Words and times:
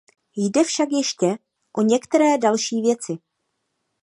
Jde 0.35 0.63
však 0.63 0.89
ještě 0.91 1.37
o 1.77 1.81
některé 1.81 2.37
další 2.37 2.81
věci. 2.81 3.17